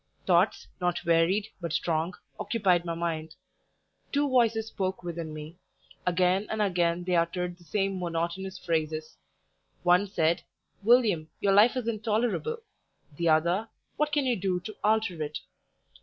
Thoughts, 0.25 0.67
not 0.79 0.97
varied 1.01 1.47
but 1.61 1.71
strong, 1.71 2.15
occupied 2.39 2.85
my 2.85 2.95
mind; 2.95 3.35
two 4.11 4.27
voices 4.27 4.65
spoke 4.65 5.03
within 5.03 5.31
me; 5.31 5.57
again 6.07 6.47
and 6.49 6.59
again 6.59 7.03
they 7.03 7.15
uttered 7.15 7.55
the 7.59 7.63
same 7.63 7.99
monotonous 7.99 8.57
phrases. 8.57 9.15
One 9.83 10.07
said: 10.07 10.41
"William, 10.81 11.29
your 11.39 11.53
life 11.53 11.77
is 11.77 11.87
intolerable." 11.87 12.57
The 13.15 13.29
other: 13.29 13.69
"What 13.95 14.11
can 14.11 14.25
you 14.25 14.35
do 14.35 14.59
to 14.61 14.75
alter 14.83 15.21
it?" 15.21 15.37